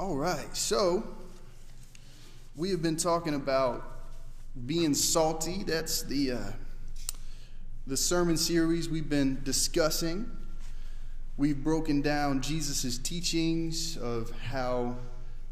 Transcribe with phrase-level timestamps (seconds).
[0.00, 1.04] All right, so
[2.56, 3.84] we have been talking about
[4.64, 5.62] being salty.
[5.62, 6.52] That's the uh,
[7.86, 10.30] the sermon series we've been discussing.
[11.36, 14.96] We've broken down Jesus' teachings of how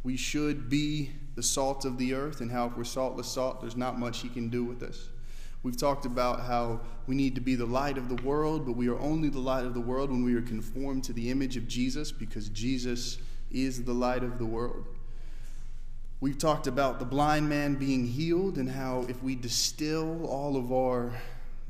[0.02, 3.76] we should be the salt of the earth and how if we're saltless salt, there's
[3.76, 5.10] not much he can do with us.
[5.62, 8.88] We've talked about how we need to be the light of the world, but we
[8.88, 11.68] are only the light of the world when we are conformed to the image of
[11.68, 13.18] Jesus because Jesus
[13.50, 14.84] is the light of the world.
[16.20, 20.72] We've talked about the blind man being healed and how if we distill all of
[20.72, 21.12] our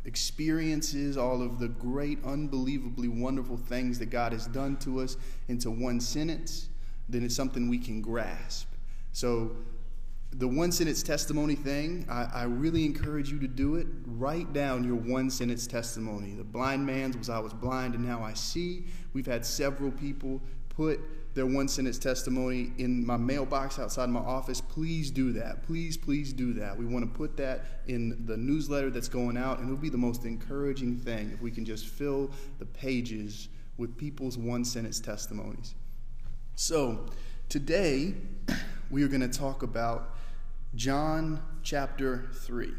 [0.06, 5.70] experiences, all of the great, unbelievably wonderful things that God has done to us into
[5.70, 6.70] one sentence,
[7.10, 8.68] then it's something we can grasp.
[9.12, 9.54] So
[10.32, 13.86] the one sentence testimony thing, I, I, really encourage you to do it.
[14.06, 16.32] Write down your one sentence testimony.
[16.32, 18.84] The blind man's was I was blind and now I see.
[19.14, 21.00] We've had several people put
[21.38, 24.60] their one sentence testimony in my mailbox outside my office.
[24.60, 25.62] Please do that.
[25.62, 26.76] Please, please do that.
[26.76, 29.96] We want to put that in the newsletter that's going out, and it'll be the
[29.96, 35.76] most encouraging thing if we can just fill the pages with people's one sentence testimonies.
[36.56, 37.06] So,
[37.48, 38.14] today
[38.90, 40.16] we are going to talk about
[40.74, 42.72] John chapter 3.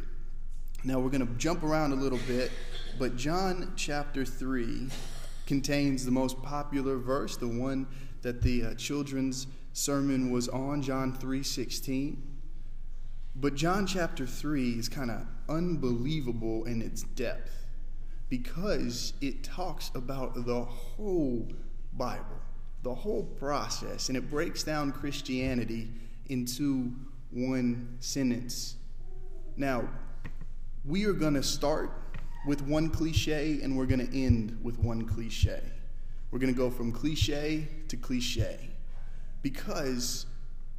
[0.83, 2.51] Now we're going to jump around a little bit,
[2.99, 4.89] but John chapter 3
[5.45, 7.87] contains the most popular verse, the one
[8.21, 12.17] that the uh, children's sermon was on, John 3:16.
[13.35, 17.67] But John chapter 3 is kind of unbelievable in its depth
[18.27, 21.47] because it talks about the whole
[21.93, 22.39] Bible,
[22.83, 25.89] the whole process, and it breaks down Christianity
[26.27, 26.91] into
[27.31, 28.75] one sentence.
[29.55, 29.87] Now,
[30.85, 31.91] we are going to start
[32.47, 35.61] with one cliche and we're going to end with one cliche.
[36.31, 38.69] We're going to go from cliche to cliche
[39.41, 40.25] because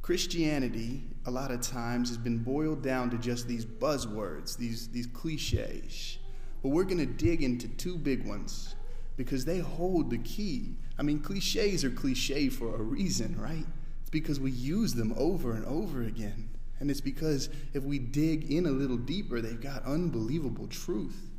[0.01, 5.07] Christianity, a lot of times, has been boiled down to just these buzzwords, these, these
[5.07, 6.17] cliches.
[6.63, 8.75] But we're going to dig into two big ones
[9.17, 10.75] because they hold the key.
[10.97, 13.65] I mean, cliches are cliche for a reason, right?
[14.01, 16.49] It's because we use them over and over again.
[16.79, 21.29] And it's because if we dig in a little deeper, they've got unbelievable truth.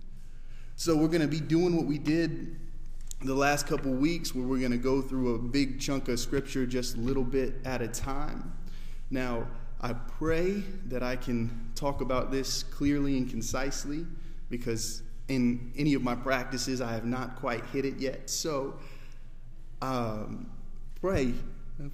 [0.77, 2.57] So we're going to be doing what we did
[3.25, 6.67] the last couple weeks, where we're going to go through a big chunk of scripture
[6.67, 8.53] just a little bit at a time.
[9.11, 9.47] Now,
[9.81, 14.07] I pray that I can talk about this clearly and concisely
[14.51, 18.29] because in any of my practices, I have not quite hit it yet.
[18.29, 18.75] So,
[19.81, 20.51] um,
[21.01, 21.33] pray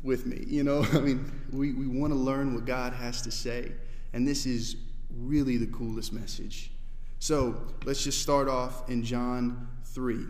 [0.02, 0.44] with me.
[0.46, 3.72] You know, I mean, we, we want to learn what God has to say,
[4.12, 4.76] and this is
[5.16, 6.70] really the coolest message.
[7.18, 10.24] So let's just start off in John 3.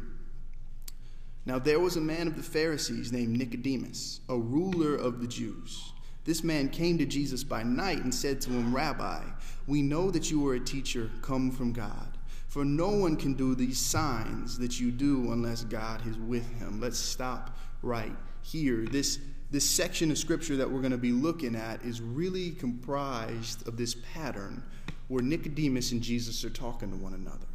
[1.49, 5.95] Now there was a man of the Pharisees named Nicodemus, a ruler of the Jews.
[6.27, 9.23] This man came to Jesus by night and said to him, Rabbi,
[9.67, 12.19] we know that you are a teacher come from God.
[12.49, 16.83] For no one can do these signs that you do unless God is with him.
[16.83, 18.85] Let's stop right here.
[18.85, 19.19] This
[19.51, 23.79] this section of scripture that we're going to be looking at is really comprised of
[23.79, 24.63] this pattern
[25.07, 27.47] where Nicodemus and Jesus are talking to one another.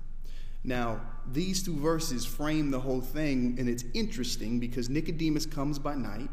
[0.63, 1.01] Now,
[1.31, 6.29] these two verses frame the whole thing, and it's interesting because Nicodemus comes by night,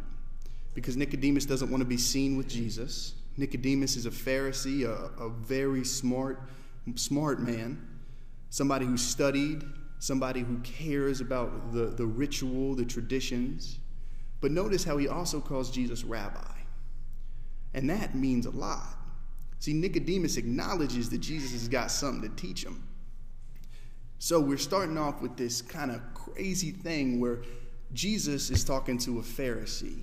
[0.74, 3.14] because Nicodemus doesn't want to be seen with Jesus.
[3.36, 6.42] Nicodemus is a Pharisee, a, a very smart,
[6.94, 7.86] smart man,
[8.50, 9.64] somebody who studied,
[9.98, 13.78] somebody who cares about the, the ritual, the traditions.
[14.40, 16.40] But notice how he also calls Jesus rabbi.
[17.74, 18.96] And that means a lot.
[19.58, 22.82] See, Nicodemus acknowledges that Jesus has got something to teach him.
[24.22, 27.38] So we're starting off with this kind of crazy thing where
[27.94, 30.02] Jesus is talking to a Pharisee,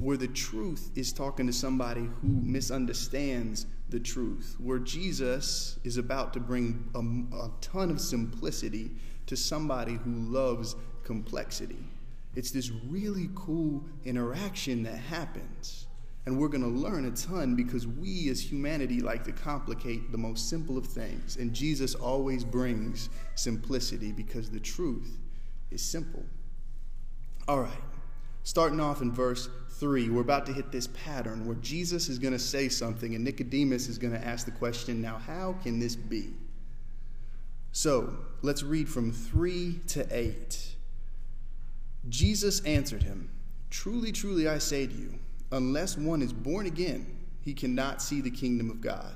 [0.00, 6.32] where the truth is talking to somebody who misunderstands the truth, where Jesus is about
[6.32, 8.90] to bring a, a ton of simplicity
[9.26, 10.74] to somebody who loves
[11.04, 11.84] complexity.
[12.36, 15.87] It's this really cool interaction that happens.
[16.28, 20.18] And we're going to learn a ton because we as humanity like to complicate the
[20.18, 21.36] most simple of things.
[21.36, 25.16] And Jesus always brings simplicity because the truth
[25.70, 26.22] is simple.
[27.48, 27.82] All right,
[28.42, 29.48] starting off in verse
[29.78, 33.24] 3, we're about to hit this pattern where Jesus is going to say something and
[33.24, 36.34] Nicodemus is going to ask the question now, how can this be?
[37.72, 40.74] So let's read from 3 to 8.
[42.10, 43.30] Jesus answered him,
[43.70, 45.18] Truly, truly, I say to you,
[45.52, 47.06] unless one is born again,
[47.40, 49.14] he cannot see the kingdom of God.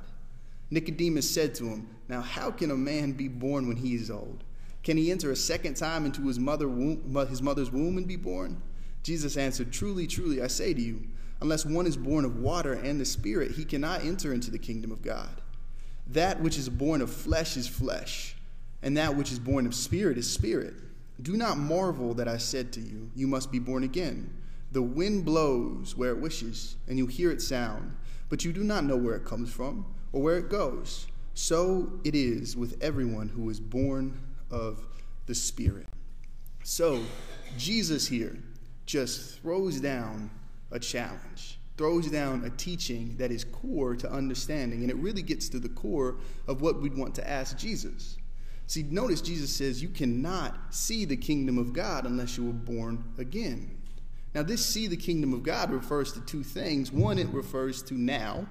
[0.71, 4.45] Nicodemus said to him, Now, how can a man be born when he is old?
[4.83, 8.17] Can he enter a second time into his, mother womb, his mother's womb and be
[8.17, 8.63] born?
[9.03, 11.03] Jesus answered, Truly, truly, I say to you,
[11.41, 14.93] Unless one is born of water and the Spirit, he cannot enter into the kingdom
[14.93, 15.43] of God.
[16.07, 18.37] That which is born of flesh is flesh,
[18.83, 20.75] and that which is born of spirit is spirit.
[21.21, 24.31] Do not marvel that I said to you, You must be born again.
[24.73, 27.95] The wind blows where it wishes, and you hear its sound,
[28.31, 31.07] but you do not know where it comes from or where it goes.
[31.35, 34.19] So it is with everyone who is born
[34.51, 34.87] of
[35.27, 35.87] the Spirit.
[36.65, 37.03] So,
[37.59, 38.39] Jesus here
[38.87, 40.31] just throws down
[40.71, 45.49] a challenge, throws down a teaching that is core to understanding, and it really gets
[45.51, 46.17] to the core
[46.49, 48.17] of what we'd want to ask Jesus.
[48.67, 53.05] See, notice Jesus says you cannot see the kingdom of God unless you were born
[53.19, 53.82] again.
[54.35, 56.91] Now, this see the kingdom of God refers to two things.
[56.91, 58.47] One, it refers to now,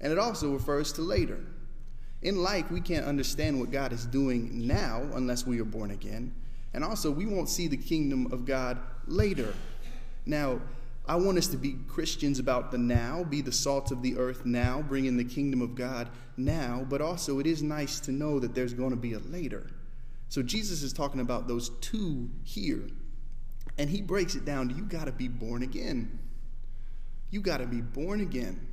[0.00, 1.40] and it also refers to later.
[2.20, 6.34] In life, we can't understand what God is doing now unless we are born again.
[6.74, 9.54] And also, we won't see the kingdom of God later.
[10.26, 10.60] Now,
[11.06, 14.46] I want us to be Christians about the now, be the salt of the earth
[14.46, 18.38] now, bring in the kingdom of God now, but also it is nice to know
[18.38, 19.66] that there's going to be a later.
[20.28, 22.88] So Jesus is talking about those two here.
[23.78, 26.18] And he breaks it down you got to be born again.
[27.30, 28.66] You got to be born again.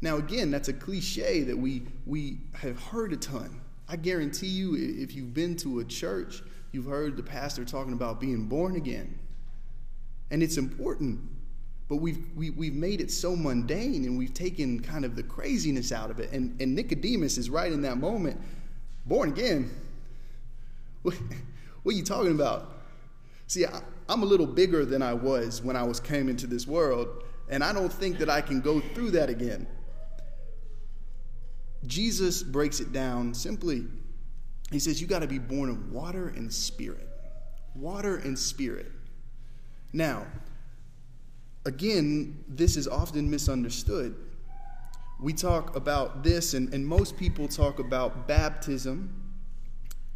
[0.00, 3.60] Now, again, that's a cliche that we, we have heard a ton.
[3.88, 8.20] I guarantee you, if you've been to a church, you've heard the pastor talking about
[8.20, 9.18] being born again.
[10.30, 11.20] And it's important.
[11.88, 15.16] But we've, we, have we have made it so mundane and we've taken kind of
[15.16, 16.32] the craziness out of it.
[16.32, 18.40] And, and Nicodemus is right in that moment
[19.06, 19.70] born again.
[21.02, 21.16] What,
[21.82, 22.72] what are you talking about?
[23.46, 26.66] See, I, I'm a little bigger than I was when I was came into this
[26.66, 29.66] world, and I don't think that I can go through that again.
[31.86, 33.86] Jesus breaks it down simply.
[34.70, 37.08] He says, You got to be born of water and spirit.
[37.74, 38.90] Water and spirit.
[39.92, 40.26] Now,
[41.64, 44.14] again, this is often misunderstood.
[45.20, 49.22] We talk about this, and, and most people talk about baptism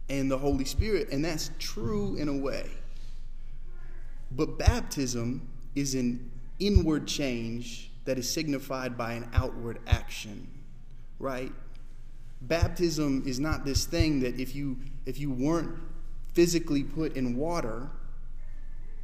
[0.09, 2.69] and the Holy Spirit, and that's true in a way.
[4.31, 10.47] But baptism is an inward change that is signified by an outward action,
[11.19, 11.53] right?
[12.41, 15.77] Baptism is not this thing that if you if you weren't
[16.35, 17.91] physically put in water,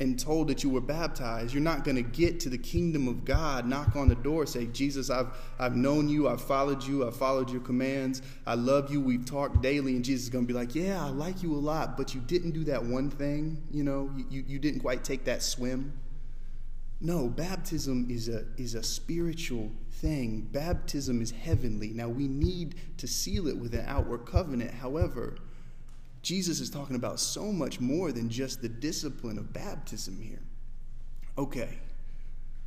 [0.00, 3.24] and told that you were baptized, you're not going to get to the kingdom of
[3.24, 7.16] God, knock on the door, say, Jesus, I've, I've known you, I've followed you, I've
[7.16, 10.58] followed your commands, I love you, we've talked daily, and Jesus is going to be
[10.58, 13.84] like, Yeah, I like you a lot, but you didn't do that one thing, you
[13.84, 15.92] know, you, you didn't quite take that swim.
[17.00, 20.48] No, baptism is a, is a spiritual thing.
[20.52, 21.88] Baptism is heavenly.
[21.88, 24.72] Now, we need to seal it with an outward covenant.
[24.72, 25.36] However,
[26.24, 30.42] Jesus is talking about so much more than just the discipline of baptism here.
[31.36, 31.78] Okay,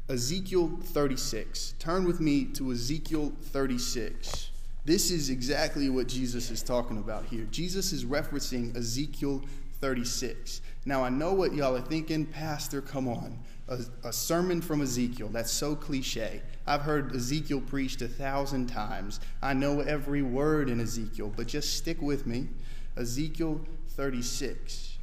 [0.10, 1.74] Ezekiel 36.
[1.80, 4.52] Turn with me to Ezekiel 36.
[4.86, 7.46] This is exactly what Jesus is talking about here.
[7.52, 9.42] Jesus is referencing Ezekiel
[9.82, 10.62] 36.
[10.86, 13.40] Now, I know what y'all are thinking, Pastor, come on.
[13.70, 16.42] A, a, sermon from Ezekiel, that's so cliche.
[16.66, 19.20] I've heard Ezekiel preached a thousand times.
[19.42, 22.48] I know every word in Ezekiel, but just stick with me.
[22.98, 24.98] Ezekiel 36.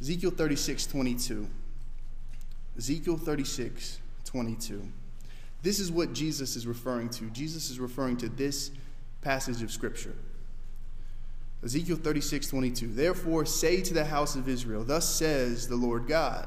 [0.00, 1.48] Ezekiel 36, 22.
[2.78, 4.82] Ezekiel 36, 22.
[5.62, 7.24] This is what Jesus is referring to.
[7.30, 8.70] Jesus is referring to this
[9.22, 10.14] passage of Scripture.
[11.64, 12.88] Ezekiel 36, 22.
[12.88, 16.46] Therefore, say to the house of Israel, Thus says the Lord God,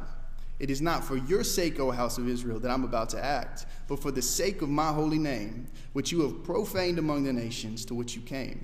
[0.60, 3.66] It is not for your sake, O house of Israel, that I'm about to act,
[3.88, 7.84] but for the sake of my holy name, which you have profaned among the nations
[7.86, 8.64] to which you came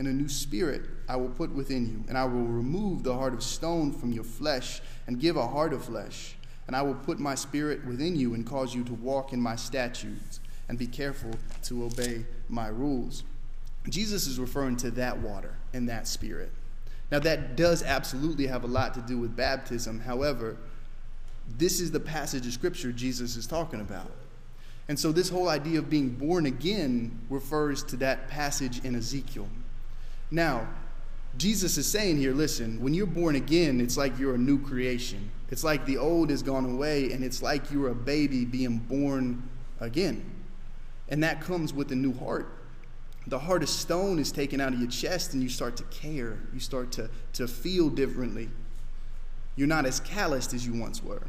[0.00, 0.80] and a new spirit
[1.10, 4.24] I will put within you, and I will remove the heart of stone from your
[4.24, 6.36] flesh and give a heart of flesh.
[6.66, 9.56] And I will put my spirit within you and cause you to walk in my
[9.56, 10.40] statutes
[10.70, 11.32] and be careful
[11.64, 13.24] to obey my rules.
[13.90, 16.50] Jesus is referring to that water and that spirit.
[17.12, 20.00] Now, that does absolutely have a lot to do with baptism.
[20.00, 20.56] However,
[21.58, 24.12] this is the passage of Scripture Jesus is talking about.
[24.88, 29.46] And so, this whole idea of being born again refers to that passage in Ezekiel.
[30.30, 30.68] Now,
[31.36, 35.30] Jesus is saying here listen, when you're born again, it's like you're a new creation.
[35.50, 39.48] It's like the old has gone away, and it's like you're a baby being born
[39.80, 40.24] again.
[41.08, 42.52] And that comes with a new heart.
[43.26, 46.38] The heart of stone is taken out of your chest, and you start to care.
[46.52, 48.48] You start to, to feel differently.
[49.56, 51.22] You're not as calloused as you once were.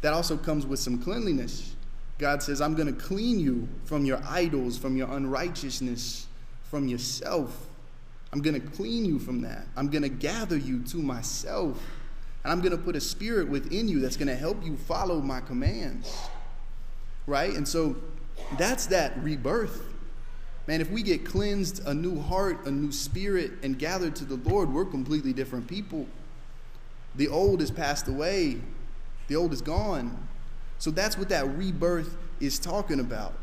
[0.00, 1.74] That also comes with some cleanliness.
[2.18, 6.26] God says, I'm going to clean you from your idols, from your unrighteousness,
[6.70, 7.68] from yourself.
[8.32, 9.66] I'm going to clean you from that.
[9.76, 11.82] I'm going to gather you to myself.
[12.44, 15.20] And I'm going to put a spirit within you that's going to help you follow
[15.20, 16.12] my commands.
[17.26, 17.54] Right?
[17.54, 17.96] And so
[18.58, 19.82] that's that rebirth.
[20.66, 24.36] Man, if we get cleansed, a new heart, a new spirit, and gathered to the
[24.48, 26.06] Lord, we're completely different people.
[27.16, 28.60] The old is passed away,
[29.28, 30.28] the old is gone.
[30.78, 33.34] So that's what that rebirth is talking about.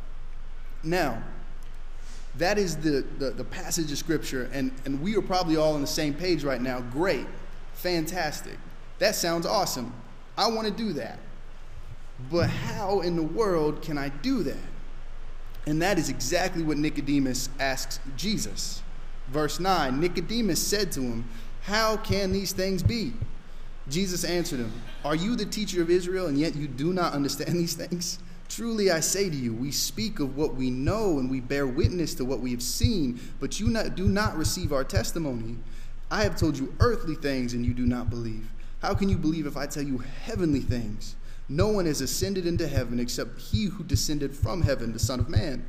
[0.84, 1.22] Now,
[2.38, 5.82] that is the, the, the, passage of Scripture, and, and we are probably all on
[5.82, 6.80] the same page right now.
[6.80, 7.26] Great,
[7.74, 8.58] fantastic.
[9.00, 9.94] That sounds awesome.
[10.38, 11.20] I want to do that.
[12.32, 14.58] But how in the world can I do that?
[15.66, 18.82] And that is exactly what Nicodemus asks Jesus.
[19.30, 21.26] Verse 9 Nicodemus said to him,
[21.62, 23.14] How can these things be?
[23.90, 24.72] Jesus answered him,
[25.04, 28.20] Are you the teacher of Israel, and yet you do not understand these things?
[28.50, 32.16] Truly I say to you, we speak of what we know and we bear witness
[32.16, 35.56] to what we have seen, but you not, do not receive our testimony.
[36.10, 38.50] I have told you earthly things, and you do not believe.
[38.82, 41.16] How can you believe if I tell you heavenly things?
[41.48, 45.30] No one has ascended into heaven except he who descended from heaven, the Son of
[45.30, 45.64] Man.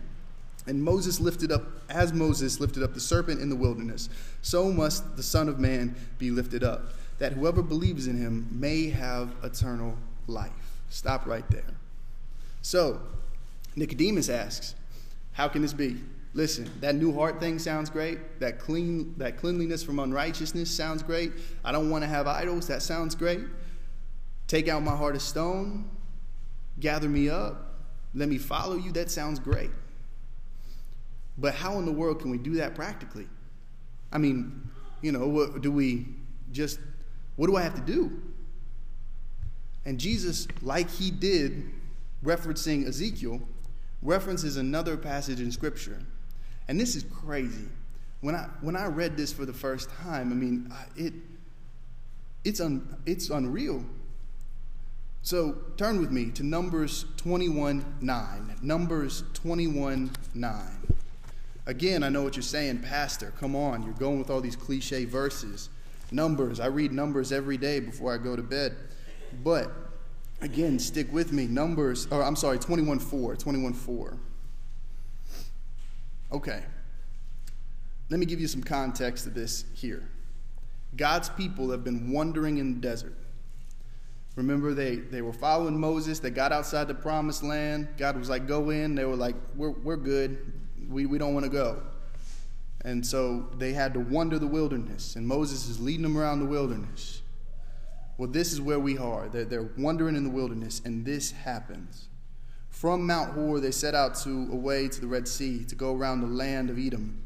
[0.66, 4.08] And Moses lifted up, as Moses lifted up the serpent in the wilderness,
[4.40, 8.88] so must the Son of Man be lifted up that whoever believes in him may
[8.88, 9.96] have eternal
[10.26, 10.50] life.
[10.88, 11.79] Stop right there.
[12.62, 13.00] So,
[13.76, 14.74] Nicodemus asks,
[15.32, 15.96] How can this be?
[16.32, 18.38] Listen, that new heart thing sounds great.
[18.40, 21.32] That clean, that cleanliness from unrighteousness sounds great.
[21.64, 22.68] I don't want to have idols.
[22.68, 23.40] That sounds great.
[24.46, 25.90] Take out my heart of stone.
[26.78, 27.74] Gather me up.
[28.14, 28.92] Let me follow you.
[28.92, 29.70] That sounds great.
[31.36, 33.26] But how in the world can we do that practically?
[34.12, 34.68] I mean,
[35.02, 36.06] you know, what, do we
[36.52, 36.78] just
[37.36, 38.20] what do I have to do?
[39.86, 41.70] And Jesus, like he did,
[42.24, 43.40] referencing Ezekiel,
[44.02, 45.98] references another passage in Scripture.
[46.68, 47.68] And this is crazy.
[48.20, 51.14] When I, when I read this for the first time, I mean, it,
[52.44, 53.84] it's, un, it's unreal.
[55.22, 58.56] So turn with me to Numbers 21 9.
[58.62, 60.54] Numbers 21 9.
[61.66, 63.32] Again, I know what you're saying, Pastor.
[63.38, 65.68] Come on, you're going with all these cliche verses.
[66.10, 66.58] Numbers.
[66.58, 68.74] I read Numbers every day before I go to bed.
[69.44, 69.70] But
[70.40, 71.46] again, stick with me.
[71.46, 73.36] Numbers, or I'm sorry, 21 4.
[73.36, 74.18] 21 4.
[76.32, 76.62] Okay.
[78.08, 80.08] Let me give you some context to this here.
[80.96, 83.14] God's people have been wandering in the desert.
[84.36, 86.18] Remember, they, they were following Moses.
[86.18, 87.88] They got outside the promised land.
[87.96, 88.94] God was like, go in.
[88.94, 90.52] They were like, we're, we're good.
[90.88, 91.82] We, we don't want to go.
[92.82, 96.46] And so they had to wander the wilderness, and Moses is leading them around the
[96.46, 97.20] wilderness.
[98.20, 99.30] Well, this is where we are.
[99.30, 102.10] They're, they're wandering in the wilderness, and this happens.
[102.68, 106.20] From Mount Hor, they set out to away to the Red Sea to go around
[106.20, 107.24] the land of Edom.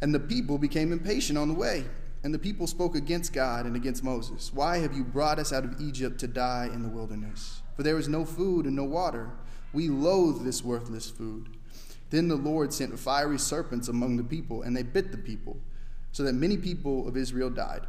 [0.00, 1.86] And the people became impatient on the way.
[2.22, 4.52] And the people spoke against God and against Moses.
[4.54, 7.62] Why have you brought us out of Egypt to die in the wilderness?
[7.74, 9.32] For there is no food and no water.
[9.72, 11.48] We loathe this worthless food.
[12.10, 15.56] Then the Lord sent fiery serpents among the people, and they bit the people,
[16.12, 17.88] so that many people of Israel died.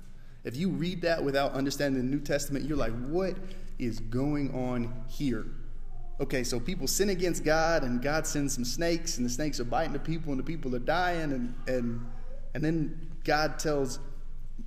[0.43, 3.35] If you read that without understanding the New Testament, you're like, what
[3.77, 5.45] is going on here?
[6.19, 9.65] Okay, so people sin against God, and God sends some snakes, and the snakes are
[9.65, 12.05] biting the people, and the people are dying, and, and,
[12.53, 13.99] and then God tells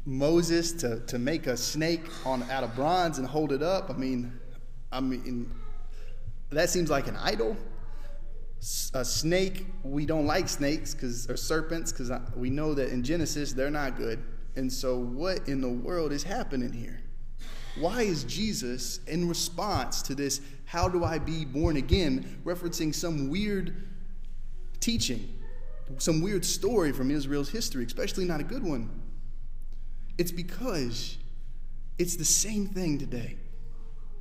[0.05, 3.91] Moses to, to make a snake on, out of bronze and hold it up.
[3.91, 4.39] I mean,
[4.91, 5.51] I mean,
[6.51, 7.57] that seems like an idol
[8.95, 13.53] a snake, we don't like snakes because or serpents because we know that in Genesis
[13.53, 14.23] they're not good.
[14.57, 17.01] And so, what in the world is happening here?
[17.77, 23.29] Why is Jesus, in response to this, how do I be born again, referencing some
[23.29, 23.89] weird
[24.81, 25.29] teaching,
[25.99, 29.03] some weird story from Israel's history, especially not a good one?
[30.19, 31.19] It's because
[31.99, 33.37] it's the same thing today.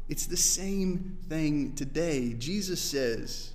[0.10, 2.34] It's the same thing today.
[2.38, 3.54] Jesus says,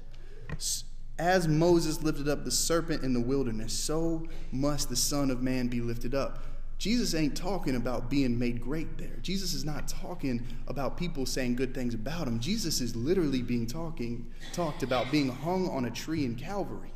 [1.18, 5.68] As Moses lifted up the serpent in the wilderness, so must the Son of Man
[5.68, 6.44] be lifted up.
[6.78, 9.16] Jesus ain't talking about being made great there.
[9.20, 12.38] Jesus is not talking about people saying good things about him.
[12.38, 16.92] Jesus is literally being talking talked about being hung on a tree in Calvary,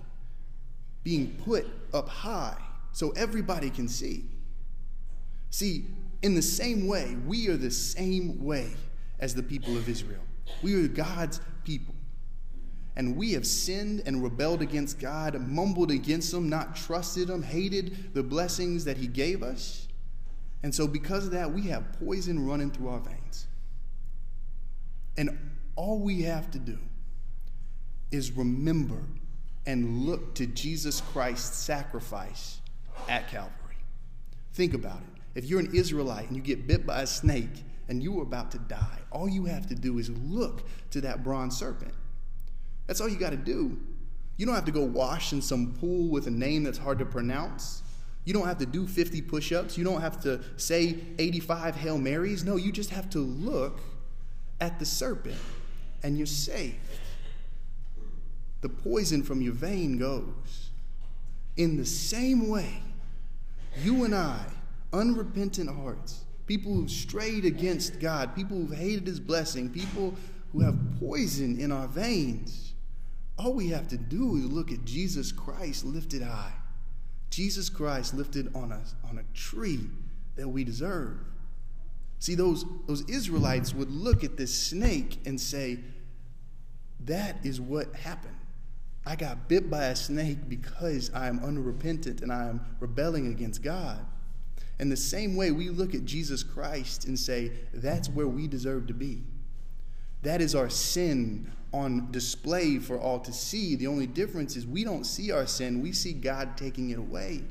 [1.03, 2.57] being put up high
[2.93, 4.25] so everybody can see.
[5.51, 5.87] See,
[6.23, 8.71] in the same way, we are the same way
[9.19, 10.23] as the people of Israel.
[10.63, 11.95] We are God's people
[12.97, 18.15] and we have sinned and rebelled against God, mumbled against Him, not trusted Him, hated
[18.15, 19.89] the blessings that He gave us.
[20.63, 23.47] And so, because of that, we have poison running through our veins.
[25.17, 25.39] And
[25.75, 26.79] all we have to do
[28.11, 29.03] is remember
[29.67, 32.61] and look to Jesus Christ's sacrifice
[33.09, 33.53] at Calvary.
[34.53, 35.23] Think about it.
[35.35, 38.51] If you're an Israelite and you get bit by a snake and you are about
[38.51, 41.95] to die, all you have to do is look to that bronze serpent
[42.87, 43.79] that's all you got to do.
[44.37, 47.05] You don't have to go wash in some pool with a name that's hard to
[47.05, 47.83] pronounce.
[48.25, 49.77] You don't have to do 50 push ups.
[49.77, 52.45] You don't have to say 85 Hail Marys.
[52.45, 53.81] No, you just have to look
[54.61, 55.39] at the serpent
[56.03, 56.77] and you're saved.
[58.61, 60.71] The poison from your vein goes.
[61.57, 62.83] In the same way,
[63.83, 64.45] you and I,
[64.93, 70.15] unrepentant hearts, people who've strayed against God, people who've hated His blessing, people
[70.53, 72.72] who have poison in our veins,
[73.43, 76.53] all we have to do is look at Jesus Christ lifted high.
[77.31, 79.89] Jesus Christ lifted on a, on a tree
[80.37, 81.19] that we deserve.
[82.19, 85.79] See, those, those Israelites would look at this snake and say,
[87.01, 88.37] That is what happened.
[89.05, 93.63] I got bit by a snake because I am unrepentant and I am rebelling against
[93.63, 94.07] God.
[94.79, 98.87] And the same way, we look at Jesus Christ and say, That's where we deserve
[98.87, 99.23] to be.
[100.23, 103.77] That is our sin on display for all to see.
[103.77, 107.43] The only difference is we don't see our sin, we see God taking it away.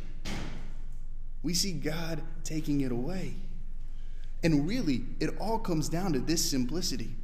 [1.44, 3.34] We see God taking it away.
[4.44, 7.16] And really, it all comes down to this simplicity.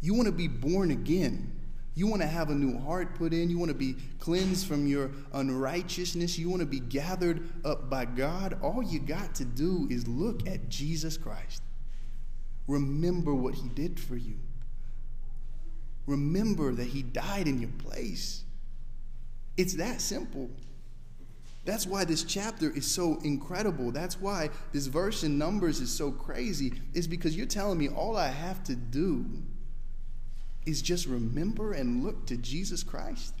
[0.00, 1.54] You want to be born again.
[1.94, 3.50] You want to have a new heart put in.
[3.50, 6.38] You want to be cleansed from your unrighteousness.
[6.38, 8.56] You want to be gathered up by God.
[8.62, 11.62] All you got to do is look at Jesus Christ.
[12.68, 14.36] Remember what he did for you.
[16.06, 18.44] Remember that he died in your place.
[19.56, 20.50] It's that simple.
[21.64, 23.90] That's why this chapter is so incredible.
[23.90, 28.16] That's why this verse in Numbers is so crazy, is because you're telling me all
[28.16, 29.26] I have to do
[30.64, 33.34] is just remember and look to Jesus Christ.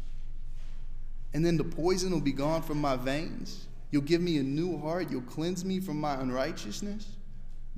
[1.32, 3.66] And then the poison will be gone from my veins.
[3.90, 5.10] You'll give me a new heart.
[5.10, 7.06] You'll cleanse me from my unrighteousness.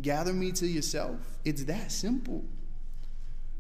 [0.03, 1.19] Gather me to yourself.
[1.45, 2.45] It's that simple.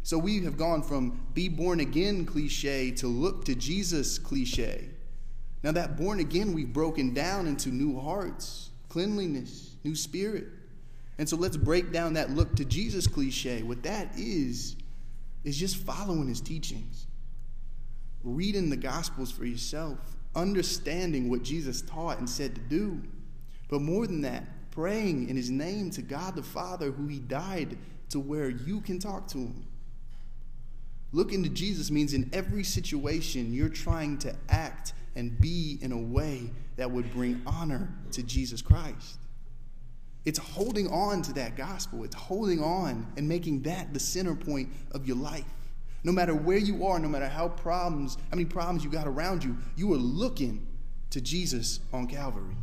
[0.02, 4.88] So we have gone from be born again cliche to look to Jesus cliche.
[5.62, 10.46] Now, that born again, we've broken down into new hearts, cleanliness, new spirit.
[11.18, 13.62] And so let's break down that look to Jesus cliche.
[13.62, 14.76] What that is,
[15.44, 17.06] is just following his teachings,
[18.24, 19.98] reading the Gospels for yourself,
[20.34, 23.02] understanding what Jesus taught and said to do.
[23.68, 27.76] But more than that, praying in his name to God the Father, who he died
[28.10, 29.66] to where you can talk to him.
[31.12, 35.98] Looking to Jesus means in every situation you're trying to act and be in a
[35.98, 39.18] way that would bring honor to Jesus Christ.
[40.24, 42.04] It's holding on to that gospel.
[42.04, 45.44] It's holding on and making that the center point of your life.
[46.04, 49.42] No matter where you are, no matter how problems, how many problems you got around
[49.42, 50.66] you, you are looking
[51.10, 52.54] to Jesus on Calvary.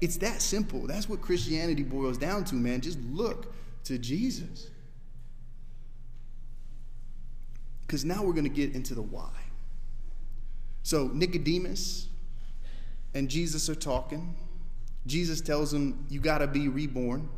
[0.00, 0.86] It's that simple.
[0.86, 2.80] That's what Christianity boils down to, man.
[2.80, 3.52] Just look
[3.84, 4.68] to Jesus.
[7.86, 9.30] Because now we're going to get into the why.
[10.82, 12.08] So Nicodemus
[13.14, 14.36] and Jesus are talking.
[15.06, 17.28] Jesus tells him, You got to be reborn.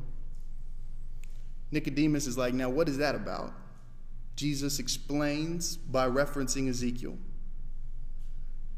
[1.70, 3.55] Nicodemus is like, Now, what is that about?
[4.37, 7.16] Jesus explains by referencing Ezekiel.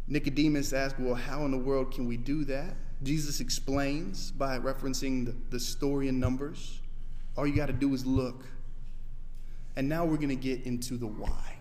[0.07, 2.77] Nicodemus asks, Well, how in the world can we do that?
[3.03, 6.81] Jesus explains by referencing the, story in Numbers.
[7.37, 8.45] All you got to do is look.
[9.77, 11.57] And now we're going to get into the why.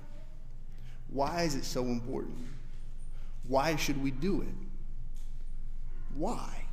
[1.09, 2.37] Why is it so important?
[3.47, 4.55] Why should we do it?
[6.15, 6.65] Why?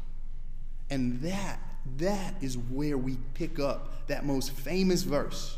[0.91, 1.61] And that
[1.97, 5.58] that is where we pick up that most famous verse.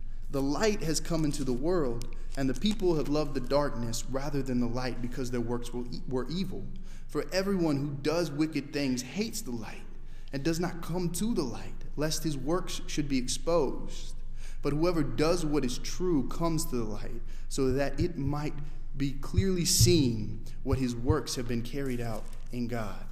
[0.31, 4.41] The light has come into the world, and the people have loved the darkness rather
[4.41, 6.63] than the light because their works were evil.
[7.07, 9.83] For everyone who does wicked things hates the light
[10.31, 14.15] and does not come to the light, lest his works should be exposed.
[14.61, 18.53] But whoever does what is true comes to the light, so that it might
[18.95, 23.03] be clearly seen what his works have been carried out in God.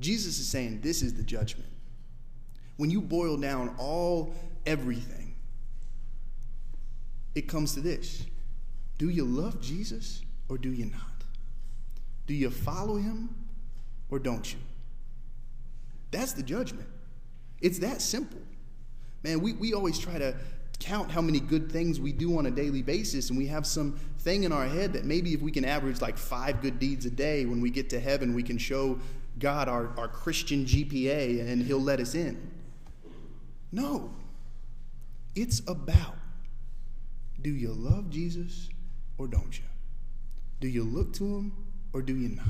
[0.00, 1.68] Jesus is saying this is the judgment.
[2.78, 5.31] When you boil down all everything,
[7.34, 8.26] it comes to this
[8.98, 11.00] Do you love Jesus or do you not?
[12.26, 13.34] Do you follow him
[14.10, 14.58] or don't you?
[16.10, 16.88] That's the judgment.
[17.60, 18.40] It's that simple.
[19.22, 20.34] Man, we, we always try to
[20.78, 23.98] count how many good things we do on a daily basis, and we have some
[24.18, 27.10] thing in our head that maybe if we can average like five good deeds a
[27.10, 28.98] day, when we get to heaven, we can show
[29.38, 32.50] God our, our Christian GPA and He'll let us in.
[33.70, 34.12] No.
[35.34, 36.16] It's about
[37.42, 38.68] do you love Jesus
[39.18, 39.64] or don't you?
[40.60, 41.52] Do you look to Him
[41.92, 42.46] or do you not?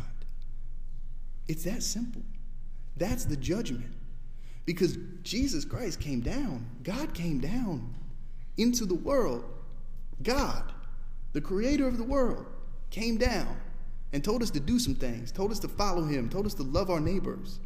[1.48, 2.22] It's that simple.
[2.96, 3.92] That's the judgment.
[4.64, 7.94] Because Jesus Christ came down, God came down
[8.56, 9.44] into the world.
[10.22, 10.72] God,
[11.32, 12.46] the creator of the world,
[12.90, 13.56] came down
[14.12, 16.62] and told us to do some things, told us to follow him, told us to
[16.62, 17.58] love our neighbors.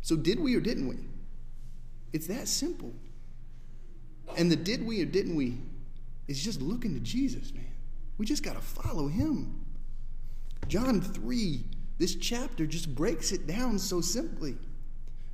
[0.00, 0.96] So, did we or didn't we?
[2.12, 2.92] It's that simple.
[4.36, 5.58] And the did we or didn't we
[6.30, 7.64] is just looking to Jesus, man.
[8.16, 9.64] We just got to follow him.
[10.68, 11.64] John 3,
[11.98, 14.56] this chapter just breaks it down so simply.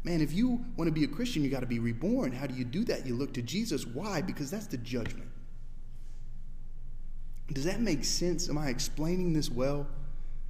[0.04, 2.32] Man, if you want to be a Christian, you got to be reborn.
[2.32, 3.04] How do you do that?
[3.04, 3.86] You look to Jesus.
[3.86, 4.22] Why?
[4.22, 5.28] Because that's the judgment.
[7.52, 8.48] Does that make sense?
[8.48, 9.86] Am I explaining this well?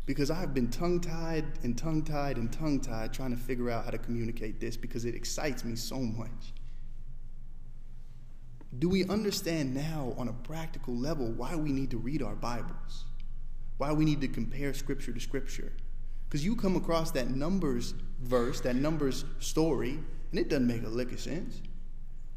[0.05, 3.85] Because I've been tongue tied and tongue tied and tongue tied trying to figure out
[3.85, 6.53] how to communicate this because it excites me so much.
[8.79, 13.05] Do we understand now on a practical level why we need to read our Bibles?
[13.79, 15.73] Why we need to compare Scripture to Scripture?
[16.29, 19.99] Because you come across that Numbers verse, that Numbers story,
[20.31, 21.63] and it doesn't make a lick of sense.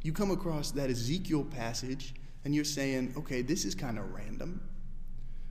[0.03, 2.13] You come across that Ezekiel passage,
[2.45, 4.61] and you're saying, okay, this is kind of random.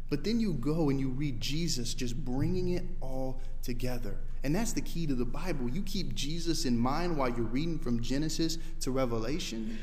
[0.09, 4.17] But then you go and you read Jesus just bringing it all together.
[4.43, 5.69] And that's the key to the Bible.
[5.69, 9.79] You keep Jesus in mind while you're reading from Genesis to Revelation.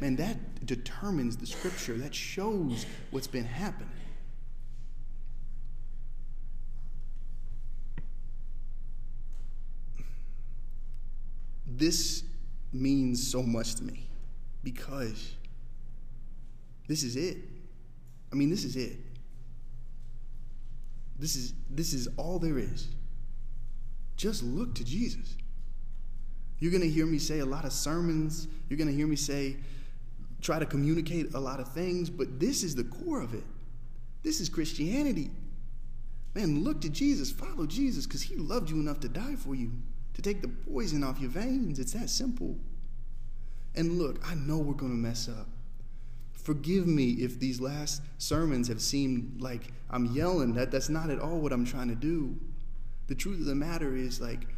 [0.00, 3.90] Man, that determines the scripture, that shows what's been happening.
[11.78, 12.24] this
[12.72, 14.08] means so much to me
[14.62, 15.34] because
[16.86, 17.38] this is it.
[18.32, 18.98] I mean, this is it.
[21.18, 22.88] This is this is all there is.
[24.16, 25.36] Just look to Jesus.
[26.58, 28.48] You're going to hear me say a lot of sermons.
[28.68, 29.56] You're going to hear me say
[30.40, 33.44] try to communicate a lot of things, but this is the core of it.
[34.22, 35.30] This is Christianity.
[36.34, 39.72] Man, look to Jesus, follow Jesus cuz he loved you enough to die for you
[40.14, 41.78] to take the poison off your veins.
[41.78, 42.56] It's that simple.
[43.74, 45.46] And look, I know we're going to mess up.
[46.32, 50.54] Forgive me if these last sermons have seemed like I'm yelling.
[50.54, 52.36] That, that's not at all what I'm trying to do.
[53.06, 54.48] The truth of the matter is, like,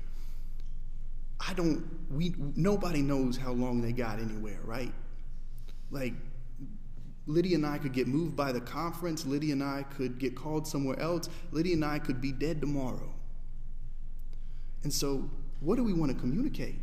[1.47, 4.93] I don't, we, nobody knows how long they got anywhere, right?
[5.91, 6.15] Like,
[7.27, 9.25] Lydia and I could get moved by the conference.
[9.25, 11.29] Lydia and I could get called somewhere else.
[11.53, 13.13] Lydia and I could be dead tomorrow.
[14.83, 16.77] And so what do we want to communicate?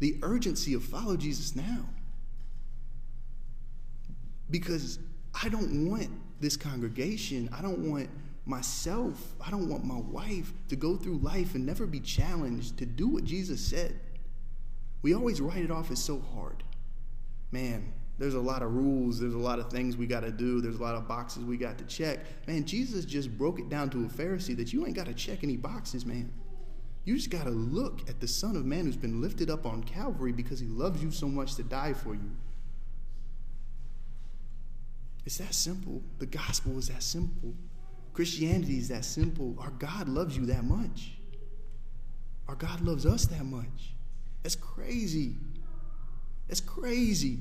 [0.00, 1.88] The urgency of follow Jesus now.
[4.50, 4.98] Because
[5.42, 8.10] I don't want this congregation, I don't want
[8.44, 12.86] myself, I don't want my wife to go through life and never be challenged to
[12.86, 13.98] do what Jesus said.
[15.00, 16.62] We always write it off as so hard.
[17.54, 20.60] Man, there's a lot of rules, there's a lot of things we got to do,
[20.60, 22.18] there's a lot of boxes we got to check.
[22.48, 25.44] Man, Jesus just broke it down to a Pharisee that you ain't got to check
[25.44, 26.32] any boxes, man.
[27.04, 29.84] You just got to look at the Son of Man who's been lifted up on
[29.84, 32.32] Calvary because he loves you so much to die for you.
[35.24, 36.02] It's that simple.
[36.18, 37.54] The gospel is that simple.
[38.14, 39.54] Christianity is that simple.
[39.60, 41.18] Our God loves you that much.
[42.48, 43.94] Our God loves us that much.
[44.42, 45.36] That's crazy.
[46.48, 47.38] That's crazy.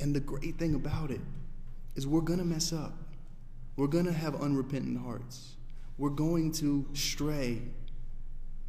[0.00, 1.20] And the great thing about it
[1.94, 2.94] is we're going to mess up.
[3.76, 5.54] We're going to have unrepentant hearts
[6.00, 7.60] we're going to stray.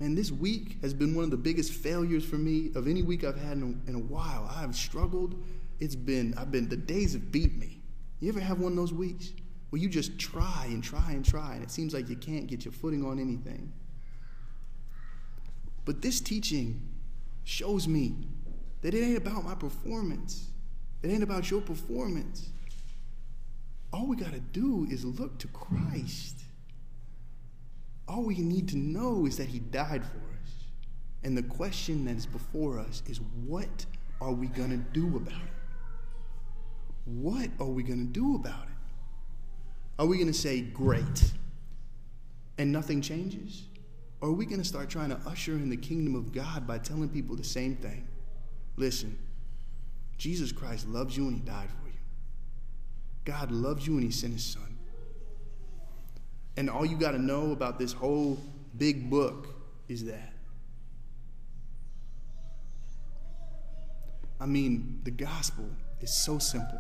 [0.02, 3.24] Man, this week has been one of the biggest failures for me of any week
[3.24, 4.52] I've had in a, in a while.
[4.54, 5.42] I've struggled.
[5.80, 7.80] It's been, I've been, the days have beat me.
[8.20, 9.32] You ever have one of those weeks?
[9.70, 12.66] where you just try and try and try, and it seems like you can't get
[12.66, 13.72] your footing on anything.
[15.86, 16.91] But this teaching
[17.44, 18.16] shows me
[18.82, 20.50] that it ain't about my performance,
[21.04, 22.50] it ain't about your performance.
[23.94, 26.40] All we got to do is look to Christ.
[28.08, 30.52] All we need to know is that He died for us.
[31.24, 33.86] And the question that is before us is what
[34.22, 35.54] are we going to do about it?
[37.06, 38.70] What are we going to do about it?
[40.00, 41.34] Are we going to say, great,
[42.58, 43.64] and nothing changes?
[44.22, 46.78] Or are we going to start trying to usher in the kingdom of God by
[46.78, 48.08] telling people the same thing?
[48.78, 49.18] Listen,
[50.18, 51.96] Jesus Christ loves you and he died for you.
[53.26, 54.78] God loves you and he sent his son.
[56.56, 58.40] And all you got to know about this whole
[58.78, 59.48] big book
[59.88, 60.34] is that.
[64.40, 65.66] I mean, the gospel
[66.02, 66.80] is so simple,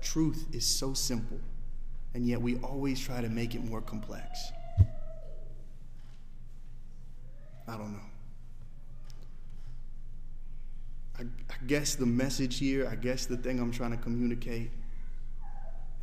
[0.00, 1.40] truth is so simple,
[2.14, 4.52] and yet we always try to make it more complex.
[7.66, 7.98] I don't know.
[11.18, 14.70] I, I, guess the message here, I guess the thing I'm trying to communicate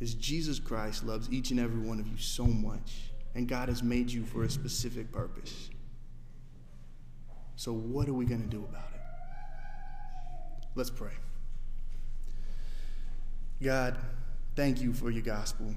[0.00, 3.82] is Jesus Christ loves each and every one of you so much, and God has
[3.82, 5.70] made you for a specific purpose.
[7.56, 9.00] So, what are we going to do about it?
[10.74, 11.12] Let's pray.
[13.62, 13.96] God,
[14.56, 15.74] thank you for your gospel.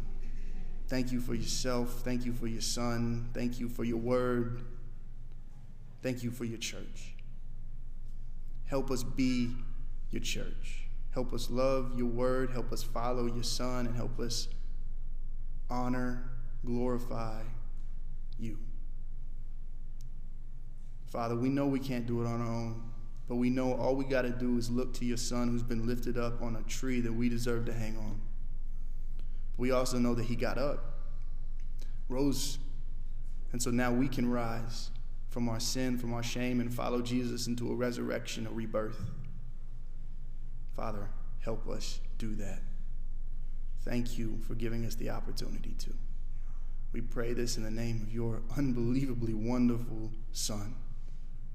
[0.87, 2.01] Thank you for yourself.
[2.03, 3.29] Thank you for your son.
[3.33, 4.61] Thank you for your word.
[6.05, 7.15] Thank you for your church.
[8.65, 9.49] Help us be
[10.11, 10.83] your church.
[11.09, 12.51] Help us love your word.
[12.51, 14.47] Help us follow your son and help us
[15.67, 16.29] honor,
[16.63, 17.41] glorify
[18.37, 18.59] you.
[21.07, 22.83] Father, we know we can't do it on our own,
[23.27, 25.87] but we know all we got to do is look to your son who's been
[25.87, 28.21] lifted up on a tree that we deserve to hang on.
[29.57, 30.99] We also know that he got up,
[32.09, 32.59] rose,
[33.51, 34.91] and so now we can rise
[35.35, 39.01] from our sin, from our shame, and follow Jesus into a resurrection, a rebirth.
[40.73, 41.09] Father,
[41.41, 42.61] help us do that.
[43.83, 45.93] Thank you for giving us the opportunity to.
[46.93, 50.73] We pray this in the name of your unbelievably wonderful Son,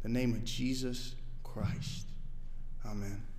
[0.03, 2.05] the name of Jesus Christ.
[2.85, 3.30] Amen.